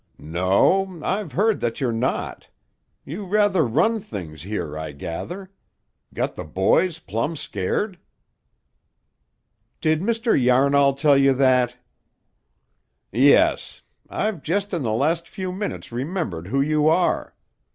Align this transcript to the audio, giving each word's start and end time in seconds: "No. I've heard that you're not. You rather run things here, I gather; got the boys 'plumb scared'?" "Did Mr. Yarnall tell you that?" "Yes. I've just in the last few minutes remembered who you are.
"No. 0.17 0.99
I've 1.03 1.33
heard 1.33 1.59
that 1.59 1.79
you're 1.79 1.91
not. 1.91 2.49
You 3.05 3.23
rather 3.25 3.67
run 3.67 3.99
things 3.99 4.41
here, 4.41 4.75
I 4.75 4.93
gather; 4.93 5.51
got 6.11 6.33
the 6.33 6.43
boys 6.43 6.97
'plumb 6.97 7.35
scared'?" 7.35 7.99
"Did 9.79 10.01
Mr. 10.01 10.33
Yarnall 10.33 10.95
tell 10.95 11.15
you 11.17 11.33
that?" 11.35 11.77
"Yes. 13.11 13.83
I've 14.09 14.41
just 14.41 14.73
in 14.73 14.81
the 14.81 14.91
last 14.91 15.29
few 15.29 15.51
minutes 15.51 15.91
remembered 15.91 16.47
who 16.47 16.61
you 16.61 16.87
are. 16.87 17.35